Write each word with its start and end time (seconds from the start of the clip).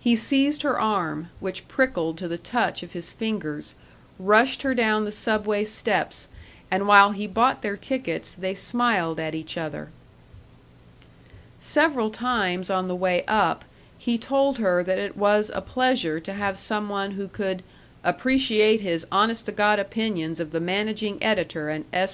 He 0.00 0.16
seized 0.16 0.60
her 0.60 0.78
arm, 0.78 1.30
which 1.40 1.66
prickled 1.66 2.18
to 2.18 2.28
the 2.28 2.36
touch 2.36 2.82
of 2.82 2.92
his 2.92 3.10
fingers, 3.10 3.74
rushed 4.18 4.60
her 4.60 4.74
down 4.74 5.06
the 5.06 5.10
Subway 5.10 5.64
steps, 5.64 6.28
and 6.70 6.86
while 6.86 7.12
he 7.12 7.26
bought 7.26 7.62
their 7.62 7.78
tickets 7.78 8.34
they 8.34 8.52
smiled 8.52 9.18
at 9.18 9.34
each 9.34 9.56
other. 9.56 9.88
Several 11.58 12.10
times 12.10 12.68
on 12.68 12.86
the 12.86 12.94
way 12.94 13.24
up 13.26 13.64
he 13.96 14.18
told 14.18 14.58
her 14.58 14.82
that 14.84 14.98
it 14.98 15.16
was 15.16 15.50
a 15.54 15.62
pleasure 15.62 16.20
to 16.20 16.34
have 16.34 16.58
some 16.58 16.90
one 16.90 17.12
who 17.12 17.26
could 17.26 17.62
"appreciate 18.04 18.82
his 18.82 19.06
honest 19.10 19.46
t' 19.46 19.52
God 19.52 19.78
opinions 19.78 20.38
of 20.38 20.50
the 20.50 20.60
managing 20.60 21.16
editor 21.22 21.70
and 21.70 21.86
S. 21.94 22.10